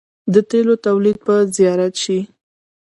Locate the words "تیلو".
0.49-0.75